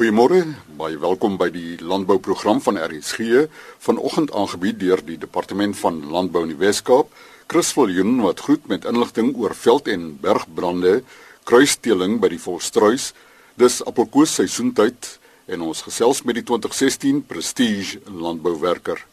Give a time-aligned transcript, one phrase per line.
[0.00, 0.46] Goeiemôre,
[0.80, 3.42] baie welkom by die landbouprogram van RSG,
[3.84, 7.10] vanoggend aangebied deur die Departement van Landbou in die Wes-Kaap.
[7.52, 11.02] Chris Viljoen wat groet met inligting oor veld- en bergbrande,
[11.44, 13.10] kruisteeling by die Volstruis.
[13.60, 15.18] Dis appelkoos seisoentyd
[15.52, 19.04] en ons gesels met die 2016 Prestige landbouwerker.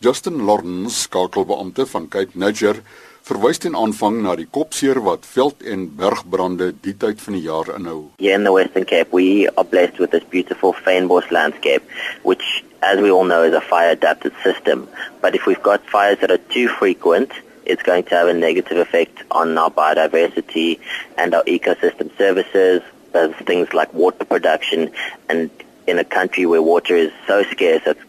[0.00, 2.80] Justin Lawrence, skakelbeampte van Cape Nature,
[3.24, 7.70] verwys ten aanvang na die kopseer wat veld- en bergbrande die tyd van die jaar
[7.76, 8.10] inhou.
[8.18, 11.82] Here in the Western Cape, we are blessed with this beautiful fynbos landscape,
[12.22, 14.88] which, as we all know, is a fire-adapted system.
[15.22, 17.32] But if we've got fires that are too frequent,
[17.64, 20.78] it's going to have a negative effect on our biodiversity
[21.16, 22.82] and our ecosystem services.
[23.12, 24.90] There's things like water production,
[25.30, 25.48] and
[25.86, 28.00] in a country where water is so scarce, it's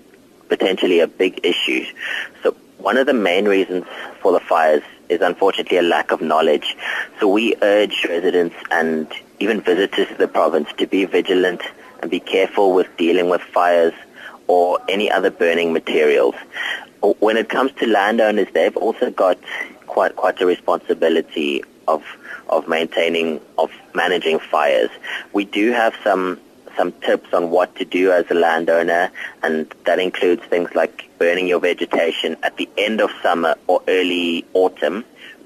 [0.49, 1.85] potentially a big issue.
[2.43, 2.53] So
[2.85, 3.83] one of the main reasons
[4.21, 6.77] for the fires is unfortunately a lack of knowledge.
[7.19, 11.63] So we urge residents and even visitors to the province to be vigilant
[12.01, 13.95] and be careful with dealing with fires
[14.45, 16.35] or any other burning materials.
[17.01, 19.39] When it comes to landowners, they've also got
[19.87, 22.03] quite quite a responsibility of
[22.49, 24.91] of maintaining of managing fires.
[25.33, 26.39] We do have some
[26.77, 29.11] some tips on what to do as a landowner,
[29.43, 34.45] and that includes things like burning your vegetation at the end of summer or early
[34.53, 35.05] autumn.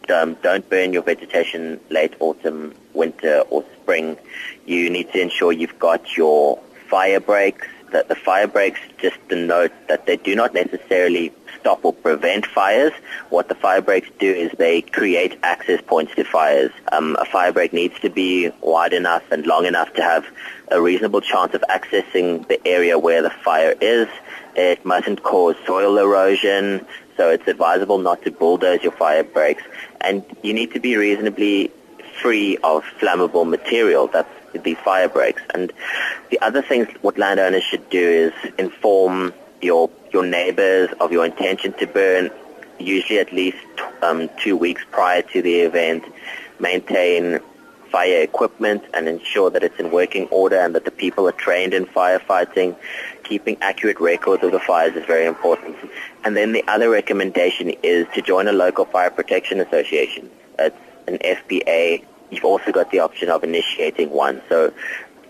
[0.09, 4.17] Um, don't burn your vegetation late autumn, winter, or spring.
[4.66, 6.57] You need to ensure you've got your
[6.89, 7.67] fire breaks.
[7.92, 12.94] That the fire breaks just denote that they do not necessarily stop or prevent fires.
[13.30, 16.72] What the fire breaks do is they create access points to fires.
[16.92, 20.26] Um, a fire break needs to be wide enough and long enough to have
[20.70, 24.08] a reasonable chance of accessing the area where the fire is.
[24.56, 26.86] It mustn't cause soil erosion,
[27.18, 29.64] so it's advisable not to bulldoze your fire breaks.
[30.02, 31.72] And you need to be reasonably
[32.22, 34.08] free of flammable material.
[34.08, 34.30] That's
[34.64, 35.42] these fire breaks.
[35.53, 35.72] And
[36.30, 41.73] the other things what landowners should do is inform your your neighbors of your intention
[41.73, 42.31] to burn
[42.80, 43.58] usually at least
[44.02, 46.03] um, two weeks prior to the event.
[46.59, 47.40] Maintain
[47.91, 51.74] fire equipment and ensure that it's in working order and that the people are trained
[51.74, 52.75] in firefighting.
[53.24, 55.75] Keeping accurate records of the fires is very important.
[56.24, 60.30] And then the other recommendation is to join a local fire protection association.
[60.57, 60.75] It's
[61.07, 62.03] an FPA.
[62.29, 64.41] You've also got the option of initiating one.
[64.50, 64.73] So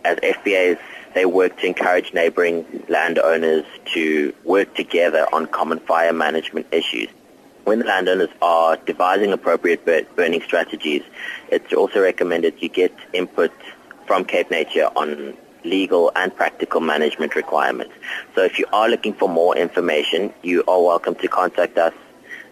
[0.03, 0.79] as FBAs,
[1.13, 7.09] they work to encourage neighboring landowners to work together on common fire management issues.
[7.63, 11.03] When the landowners are devising appropriate burning strategies,
[11.49, 13.51] it's also recommended you get input
[14.07, 17.93] from Cape Nature on legal and practical management requirements.
[18.33, 21.93] So if you are looking for more information, you are welcome to contact us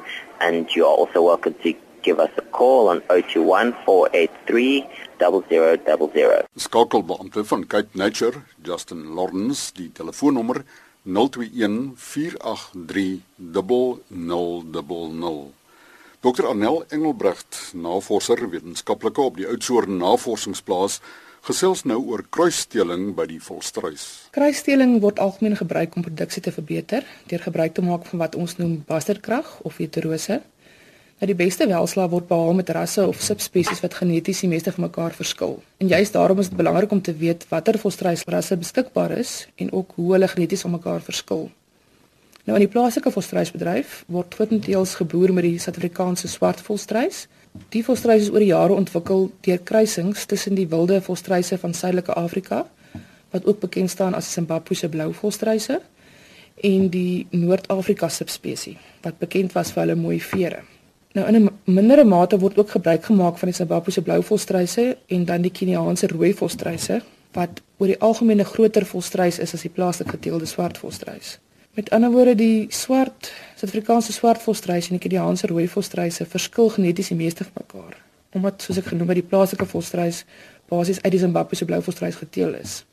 [0.40, 4.86] and you are also welcome to give us a call on 021 483
[5.18, 6.44] 0000.
[6.56, 10.64] Skakelbeampte van Cape Nature, Justin Lawrence, die telefoonnommer
[11.02, 15.52] 021 483 0000.
[16.20, 16.48] Dr.
[16.48, 21.00] Anel Engelbrecht, navorser wetenskaplike op die Oudtshoorn Navorsingsplaas
[21.46, 24.04] gesels nou oor kruissteeling by die volstruis.
[24.34, 28.56] Kruissteeling word algemeen gebruik om produksie te verbeter deur gebruik te maak van wat ons
[28.58, 30.40] noem basterkrag of heterose.
[31.18, 34.86] Nou die beste welslaag word behaal met rasse of subspesies wat geneties die meeste van
[34.86, 35.56] mekaar verskil.
[35.82, 39.96] En juist daarom is dit belangrik om te weet watter volstruisrasse beskikbaar is en ook
[39.96, 41.48] hoe hulle geneties van mekaar verskil.
[42.46, 47.26] Nou in die plaaslike volstruisbedryf word grootendeels geboer met die Suid-Afrikaanse swart volstruis
[47.68, 52.12] Die volstruise is oor die jare ontwikkel deur kruisings tussen die wilde volstruise van Suidelike
[52.12, 52.66] Afrika
[53.30, 55.80] wat ook bekend staan as Zimbabwe se blou volstruise
[56.64, 60.62] en die Noord-Afrika subspesie wat bekend was vir hulle mooi vere.
[61.14, 64.96] Nou in 'n mindere mate word ook gebruik gemaak van die Zimbabwe se blou volstruise
[65.06, 67.02] en dan die Keniaanse rooi volstruise
[67.32, 71.38] wat oor die algemeen 'n groter volstruis is as die plaaslike geteelde swart volstruis.
[71.76, 77.08] Met ander woorde die swart Suid-Afrikaanse swart volstruis en die Keniaanse rooi volstruise verskil geneties
[77.12, 77.96] die meeste van mekaar.
[78.38, 80.24] Omdat soos ek genoem het die plaaslike volstruis
[80.68, 82.84] basies uit die Zimbabwe se blou volstruis geteel is.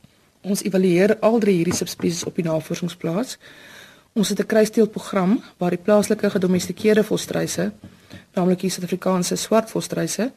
[0.41, 3.37] Ons evalueer al drie hierdie subspesies op die navorsingsplaas.
[4.13, 7.71] Ons het 'n kruisteelprogram waar die plaaslike gedomestikeerde volstruise,
[8.33, 10.31] naamlik die Suid-Afrikaanse swart volstruise,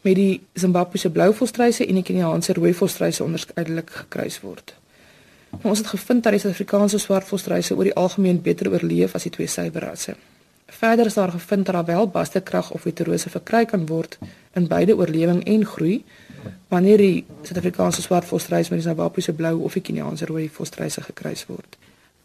[0.00, 4.79] met die Zimbabwe se blou volstruise en die Keniaanse rooi volstruise onderskeidelik gekruis word.
[5.50, 9.32] Maar ons het gevind dat die Suid-Afrikaanse swartvolstruise oor die algemeen beter oorleef as die
[9.32, 10.14] twee suiwerrasse.
[10.70, 14.18] Verder is daar gevind dat daar wel bastekrag of heterose verkry kan word
[14.54, 16.04] in beide oorlewing en groei
[16.68, 21.76] wanneer die Suid-Afrikaanse swartvolstruis met die Zimbabwese blou of die Keniaanse rooi volstruise gekruis word.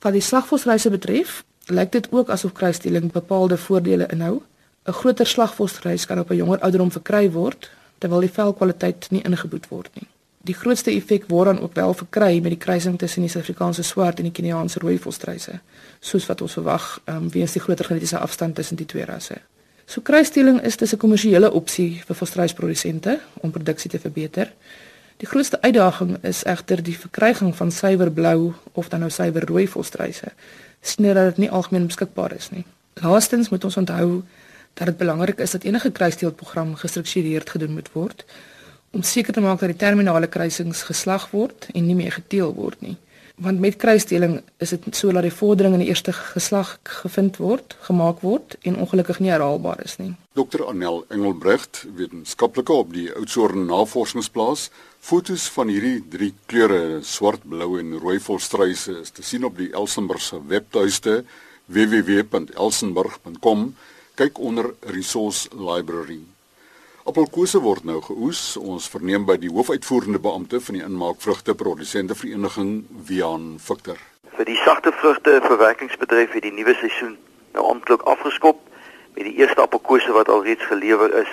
[0.01, 4.41] Wat die slagvolstruise betref, lyk dit ook asof kruisdeling bepaalde voordele inhou.
[4.85, 9.67] 'n Groter slagvolstruis kan op 'n jonger ouderdom verkry word terwyl die velkwaliteit nie ingeboet
[9.67, 10.07] word nie.
[10.45, 14.27] Die grootste effek dan ook wel verkry met die kruising tussen die Suid-Afrikaanse swart en
[14.27, 15.59] die Keniaanse rooi volstruise,
[15.99, 19.39] soos wat ons verwag, um, weens die groter genetiese afstand tussen die twee rasse.
[19.85, 24.53] So kruisstelling is dis 'n kommersiële opsie vir volstruisprodusente om produksie te verbeter.
[25.17, 29.67] Die grootste uitdaging is egter die verkryging van suiwer blou of dan nou suiwer rooi
[29.67, 30.31] volstruise,
[30.81, 32.65] sien dat dit nie algemeen beskikbaar is nie.
[32.93, 34.23] Laastens moet ons onthou
[34.73, 38.25] dat dit belangrik is dat enige kruisteelprogram gestruktureerd gedoen moet word
[38.95, 42.79] om seker te maak dat die terminale kruisings geslag word en nie meer geteel word
[42.81, 42.95] nie
[43.35, 47.75] want met kruisdeling is dit so dat die vordering in die eerste geslag gevind word,
[47.87, 50.13] gemaak word en ongelukkig nie herhaalbaar is nie.
[50.39, 54.69] Dr Anel Engelbrecht, wetenskaplike op die Oudtshoorn Navorsingsplaas,
[54.99, 59.73] fotos van hierdie drie kleure, swart, blou en rooi volstruise is te sien op die
[59.75, 61.23] Elsenburg se webtuiste
[61.65, 63.75] www.elsenburg.com.
[64.15, 66.34] Kyk onder Resource Library.
[67.05, 68.39] Appelkose word nou geoes.
[68.57, 72.71] Ons verneem by die hoofuitvoerende beampte van die inmaakvrugte produsente vereniging
[73.05, 73.99] Wian Victor.
[74.33, 77.13] Vir die sagte vrugte verwerkingsbedryf het die nuwe seisoen
[77.53, 78.57] nou amptelik afgeskop
[79.13, 81.29] met die eerste appelkose wat alreeds gelewer is.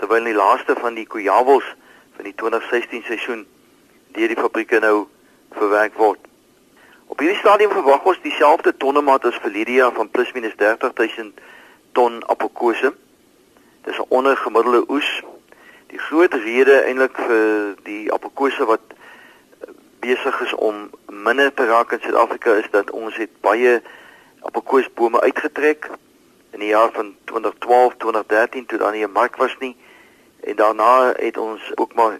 [0.00, 1.68] Terwyl die laaste van die kojawels
[2.16, 3.44] van die 2016 seisoen
[4.16, 4.96] deur die fabrieke nou
[5.60, 6.24] verwerk word.
[7.12, 11.36] Op hierdie stadium verwag ons dieselfde tonnemaat as vir Lydia van plus minus 30 000
[11.92, 12.96] ton appelkose.
[13.84, 15.22] Dis 'n ondergemiddelde oes.
[15.86, 19.68] Die groot rede eintlik vir die appelkose wat eh,
[20.00, 23.82] besig is om minder te raak in Suid-Afrika is dat ons het baie
[24.40, 25.90] appelkoosbome uitgetrek
[26.50, 29.76] in die jaar van 2012, 2013 toe daar nie 'n mark was nie.
[30.40, 32.16] En daarna het ons ook maar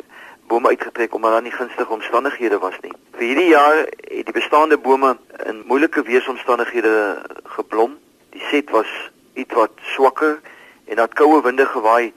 [0.47, 2.93] bome uitgetrek omdat daar nie gunstige omstandighede was nie.
[3.13, 7.99] Vir hierdie jaar het die bestaande bome in moeilike weeromstandighede geblom.
[8.31, 8.91] Die set was
[9.35, 10.41] ietwat swakker
[10.85, 12.13] en dat koue winde gewaai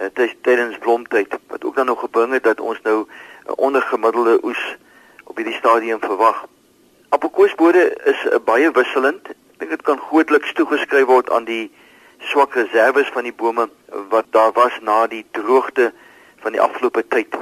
[0.00, 3.06] uh, tydens blomtyd wat ook dan nog gebring het dat ons nou
[3.46, 4.76] 'n ondergemiddelde oes
[5.24, 6.46] op hierdie stadium verwag.
[7.08, 9.28] Appelkoesbode is uh, baie wisselend.
[9.28, 11.70] Ek dink dit kan grootliks toegeskryf word aan die
[12.18, 13.68] swak reserves van die bome
[14.08, 15.92] wat daar was na die droogte
[16.42, 17.36] van die afgelope tyd.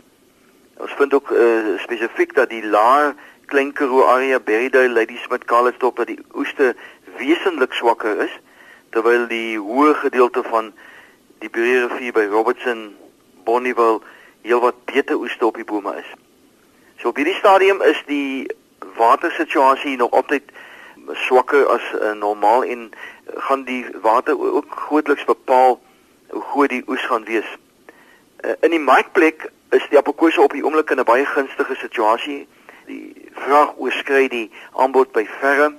[0.76, 3.14] Ons vind ook uh, spesifiek dat die laer
[3.46, 6.74] klein Karoo area Berrydale Lady Smith Calitstop dat die oeste
[7.16, 8.32] wesentlik swakker is
[8.94, 10.70] terwyl die hoë gedeelte van
[11.42, 12.92] die Breerivier by Robertson
[13.44, 14.00] Bonnieville
[14.46, 16.10] heelwat beter oeste op die bome is.
[17.02, 18.46] So op hierdie stadium is die
[18.96, 20.54] watersituasie nog altyd
[21.26, 22.90] swakker as uh, normaal en
[23.48, 25.80] gaan die water ook grootliks bepaal
[26.30, 27.48] hoe goed die oes gaan wees.
[28.44, 32.46] Uh, in die markplek is die appelkose op die oomblik in 'n baie gunstige situasie.
[32.86, 35.74] Die vraag oorskry die aanbod by verre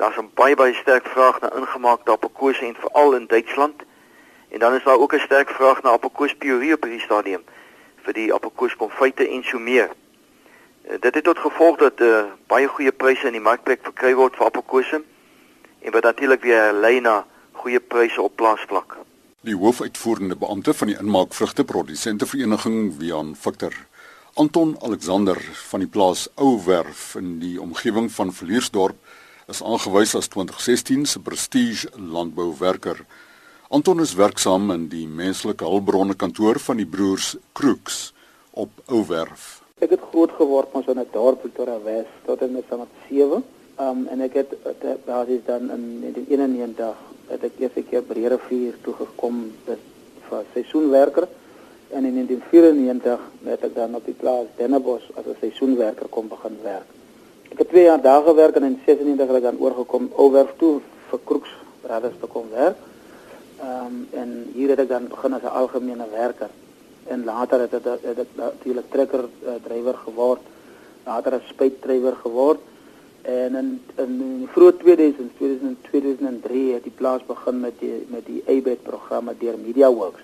[0.00, 3.82] Daar's 'n baie baie sterk vraag na ingemaakte appelkoos en veral in Duitsland.
[4.48, 7.42] En dan is daar ook 'n sterk vraag na appelkoos puree op hierdie stadium
[8.04, 9.90] vir die appelkoos konfyte en so meer.
[10.88, 14.36] Uh, dit het tot gevolg dat uh, baie goeie pryse in die markplek verkry word
[14.36, 15.02] vir appelkose
[15.78, 18.96] en wat natuurlik weer lei na goeie pryse op plaasvlak.
[19.40, 23.72] Die hoofuitvoerende beampte van die inmaakvrugte produsente vereniging Wian Victor
[24.34, 28.96] Anton Alexander van die plaas Ouwerf in die omgewing van Villiersdorp
[29.50, 33.04] is aangewys as 2016 se prestige landbouwerker.
[33.68, 37.98] Anton is werksaam in die menslike hulpbronne kantoor van die broers Kroeks
[38.50, 39.60] op Ouwerf.
[39.82, 42.64] Ek het groot geword ons in 'n dorp Pretoria Wes tot in met
[43.08, 43.42] 7.
[43.78, 44.54] Um en ek het
[45.06, 50.44] daar is dan in 1991 het ek eers 'n keer Breere Rivier toe gekom vir
[50.52, 51.28] seisoenwerker
[51.90, 56.58] en in 1994 het ek dan op die plaas Dennebos as 'n seisoenwerker kom begin
[56.62, 56.99] werk.
[57.50, 60.78] Ek het 2 jaar daar gewerk en in 96 het ek dan oorgekom Ouwerf toe
[61.10, 61.50] vir Kroeks
[61.82, 62.78] Brothers te kom werk.
[63.60, 66.50] Ehm um, en hier het ek dan begin as 'n algemene werker
[67.06, 70.40] en later het ek ek natuurlik trekker uh, drywer geword.
[71.06, 72.60] Later 'n spuitdrywer geword
[73.22, 75.36] en in in die vroeë 2000
[75.90, 80.22] 2003 het die plaas begin met die met die ABET programme deur MediaWorks.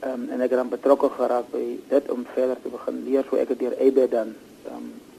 [0.00, 3.24] Ehm um, en ek het dan betrokke geraak by dit om verder te begin leer
[3.30, 4.34] so ek het deur ABET dan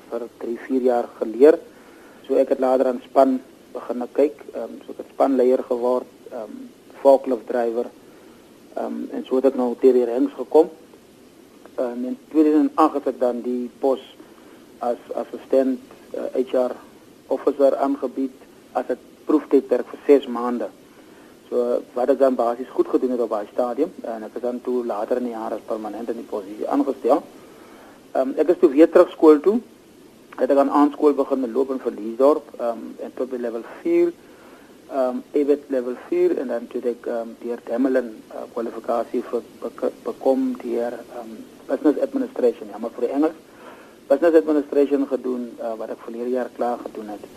[0.10, 1.60] vir 3, 4 jaar geleer.
[2.28, 3.40] So ek het later aan span
[3.74, 6.70] begin kyk, ehm um, so ek het spanleier geword, ehm um,
[7.02, 7.90] forklift driver.
[8.76, 10.70] Ehm um, en so het ek nou deur die ranks gekom.
[11.80, 14.02] Um, in 2008 het ek dan die pos
[14.80, 15.80] as assistent
[16.14, 16.76] uh, eh, HR
[17.28, 18.36] officer aangebied
[18.74, 20.70] as 'n proeftydperk vir 6 maande.
[21.50, 24.62] So wat ek dan basies goed gedoen het op daai stadium en ek het dan
[24.62, 27.24] toe later in die jaar as permanent in die posisie aangestel.
[28.14, 29.60] Ehm um, ek is toe weer terug skool toe
[30.38, 34.14] het ek aan aanskool begin loop in Verliesdorp um, en tot by level 4
[34.92, 39.44] um EBIT level 4 en dan toe ek um deur Demelin uh, kwalifikasie vir
[40.06, 41.36] bekom deur um
[41.70, 43.38] business administration, ja maar vir Engels.
[44.10, 47.30] Business administration gedoen uh, wat ek verlede jaar klaar gedoen het.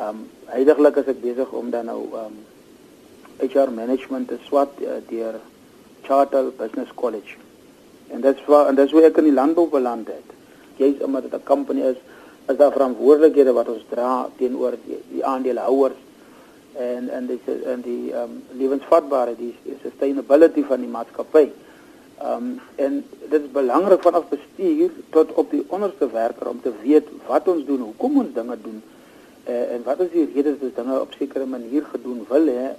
[0.00, 2.40] Um heidaglik is ek besig om dan nou um
[3.44, 5.36] HR management te swat uh, deur
[6.08, 7.36] Charter Business College.
[8.08, 10.36] En dit's waar en dis hoe ek in die landbou beland het.
[10.80, 11.98] Jy's omdat dit 'n company is,
[12.48, 15.98] is daar verantwoordelikhede wat ons dra teenoor die, die aandeelhouers
[16.76, 21.50] en en die en die ehm um, lewensvatbare die sustainability van die maatskappy.
[22.18, 26.72] Ehm um, en dit is belangrik vanaf bestuur tot op die onderste werker om te
[26.82, 28.82] weet wat ons doen, hoekom ons dinge doen
[29.48, 32.70] uh, en wat is die rede dat ons dinge op sekere manier gedoen wil hê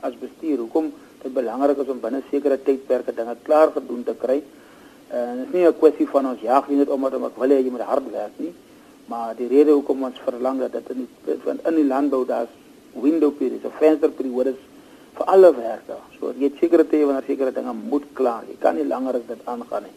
[0.00, 0.58] as bestuur.
[0.58, 4.40] Hoekom dit belangrik is om binne sekere tydperke dinge klaar gedoen te kry.
[5.10, 7.62] En dit is nie 'n kwessie van ons jag nie net omdat ek wil hê
[7.64, 8.54] jy moet hard werk nie,
[9.06, 12.48] maar die rede hoekom ons verlang dat dit in die in die landbou daar's
[12.92, 14.54] window periods, 'n vensterperiode
[15.16, 16.06] vir alle werkers.
[16.18, 18.42] So jy sekere tye wanneer sekere dinge moet klaar.
[18.48, 19.96] Jy kan nie langer as dit aangaan nie.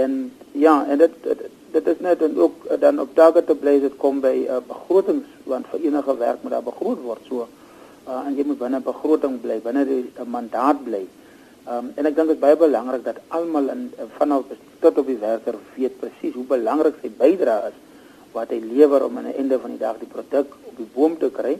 [0.00, 1.38] En ja, en dit dit,
[1.72, 5.26] dit is net en ook dan op daardie te bly dit kom by uh, begrotings
[5.44, 7.20] want vir enige werk moet daar begroot word.
[7.28, 7.48] So
[8.08, 11.06] uh, en jy moet binne begroting bly, binne die uh, mandaat bly.
[11.68, 14.46] Um, en ek dink dit is baie belangrik dat almal in vanaf
[14.80, 17.76] tot op die werker weet presies hoe belangrik sy bydrae is
[18.32, 21.18] wat hy lewer om aan die einde van die dag die produk op die boom
[21.20, 21.58] te kry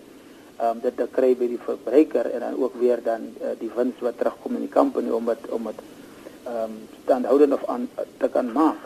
[0.63, 4.01] um, dit te kry by die verbruiker en dan ook weer dan uh, die wins
[4.05, 5.85] wat terugkom in die company om dit om dit
[6.49, 7.89] ehm um, standhoudend of aan
[8.19, 8.81] te kan maak.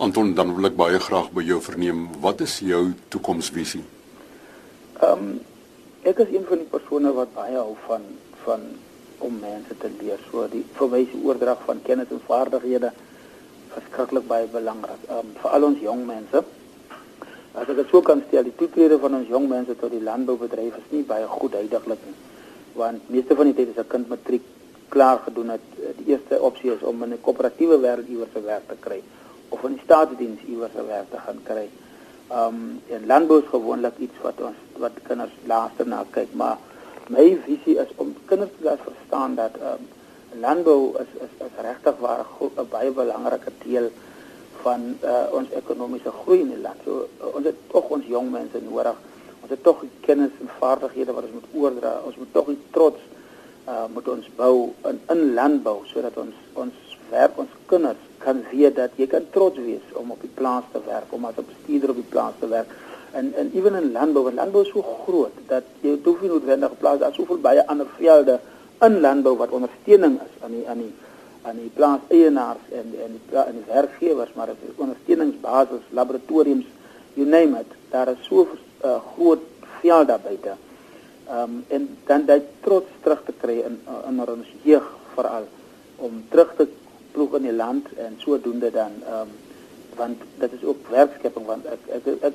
[0.00, 2.82] Anton, dan wil ek baie graag by jou verneem, wat is jou
[3.12, 3.84] toekomsvisie?
[5.00, 5.30] Ehm um,
[6.06, 8.04] ek is een van die persone wat baie hou van
[8.44, 8.68] van
[9.18, 10.18] om mense te leer.
[10.30, 12.92] So die verwyse oordrag van kennis en vaardighede
[13.74, 15.02] verskriklik baie belangrik.
[15.08, 16.44] Ehm um, vir al ons jong mense
[17.56, 20.74] As ek dit so kan stel, die toetrede van ons jong mense tot die landboubedryf
[20.76, 22.16] is nie baie goed uitdaglik nie.
[22.76, 24.44] Want meeste van die tyd as 'n kind matriek
[24.92, 25.64] klaar gedoen het,
[25.98, 29.00] die eerste opsie is om in 'n koöperatiewe wêreld iewers 'n werk te kry
[29.48, 31.68] of in die staatsdiens iewers 'n werk te gaan kry.
[32.30, 36.58] Um en landbou is gewoonlik iets wat ons wat kinders laaste na kyk, maar
[37.08, 39.88] my visie is om kinders te laat verstaan dat um
[40.40, 43.90] landbou is is, is regtig waar 'n baie belangrike deel
[44.62, 46.80] van uh, ons ekonomiese groei in die land.
[46.84, 48.96] So uh, ons het tog ons jong mense nodig.
[49.42, 51.92] Ons het tog kennis en vaardighede wat ons moet oordra.
[52.04, 53.00] Ons moet tog trots
[53.68, 56.74] uh, moet ons bou in in landbou sodat ons ons
[57.10, 60.80] werk ons kinders kan weet dat jy kan trots wees om op die plaas te
[60.86, 62.70] werk, om as 'n bestuurder op die plaas te werk.
[63.12, 66.70] En en ewen in landbou, want landbou is so groot dat jy hoef nie noodwendig
[66.70, 68.40] 'n plaas, daar soveel baie ander velde
[68.80, 70.92] in landbou wat ondersteuning is aan die aan die
[71.42, 76.66] aan die plaas eienaars en en die en die werkgewers maar dit is ondersteuningsbasis laboratoriums
[77.14, 78.48] you name it daar is so 'n
[78.84, 79.42] uh, eh, groot
[79.80, 80.54] veld daar buite.
[81.28, 85.46] Ehm um, en dan daai trots terug te kry in in ons jeug veral
[85.96, 86.66] om terug te
[87.12, 89.28] ploeg in die land en sodoende dan ehm um,
[89.96, 92.34] want dit is ook werkskepping want ek ek ek,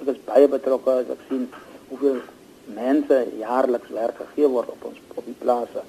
[0.00, 1.48] ek, is baie betrokke as ek sien
[1.90, 2.20] hoeveel
[2.74, 5.84] mense jaarliks werk gegee word op ons op die plase.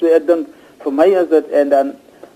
[0.00, 0.48] So ek dink
[0.82, 1.92] vir my is dit en dan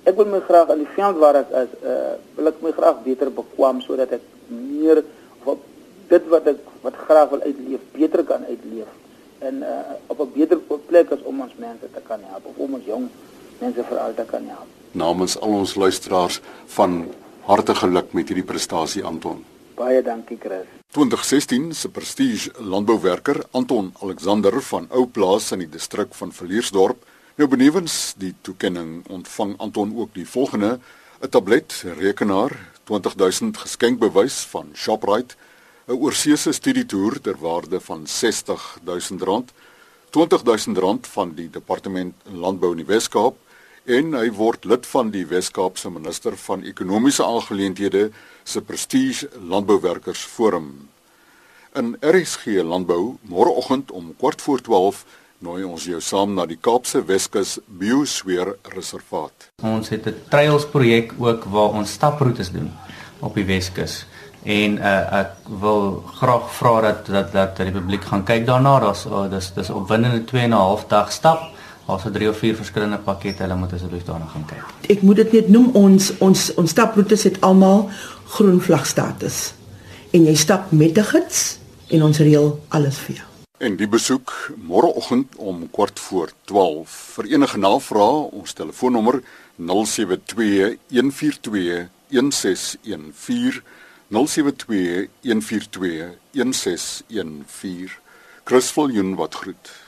[0.06, 3.00] ek wil my graag in die veld waar ek is, uh, wil ek my graag
[3.06, 5.02] beter bekwam sodat ek meer
[5.44, 5.58] of
[6.10, 8.92] dit wat ek wat graag wil uitleef, beter kan uitleef
[9.46, 12.74] en uh, op 'n beter plek as om ons mense te kan help of om
[12.74, 13.08] ons jong
[13.58, 14.68] mense veral te kan help.
[14.92, 17.06] Namens al ons luisteraars van
[17.44, 19.44] harte geluk met hierdie prestasie Anton.
[19.74, 20.75] Baie dankie Chris.
[20.90, 27.04] 2016 se prestige landbouwerker Anton Alexander van Ou Plaas in die distrik van Villiersdorp
[27.36, 30.78] Nou benewens die toekenning ontvang Anton ook die volgende:
[31.20, 32.52] 'n tablet, rekenaar,
[32.84, 35.34] 20000 geskenkbewys van Shoprite,
[35.86, 39.52] 'n oorseese studietoer ter waarde van R60000,
[40.10, 43.36] R20000 van die Departement Landbou in die Wes-Kaap
[43.86, 48.08] en hy word lid van die Wes-Kaapse Minister van Ekonomiese Aangeleenthede
[48.44, 50.88] se Prestige Landbouwerkers Forum.
[51.78, 55.04] In RSG Landbou môreoggend om 12:15
[55.38, 59.50] nooi ons jou saam na die Kaapse Weskus Biosfeer Reservaat.
[59.62, 62.72] Ons het 'n trails projek ook waar ons staproetes doen
[63.20, 64.06] op die Weskus
[64.42, 68.78] en uh, ek wil graag vra dat dat dat die publiek gaan kyk daarna.
[68.80, 71.55] Daar's uh, dis dis opwindende 2 en 'n half dag stap.
[71.86, 73.44] Ons het drie of vier verskillende pakkette.
[73.44, 74.72] Hulle moet asseblief daarna gaan kyk.
[74.90, 77.86] Ek moet dit net noem ons ons ons staproetes het almal
[78.34, 79.54] groen vlag status.
[80.10, 81.58] En jy stap met 'n gids
[81.94, 83.28] en ons reël alles vir jou.
[83.58, 86.90] En die besoek môreoggend om kwart voor 12.
[87.14, 89.22] Vir enige navrae, ons telefoonnommer
[89.56, 93.62] 072 142 1614
[94.08, 97.90] 072 142 1614.
[98.44, 99.85] Chris Viljoen wat groet.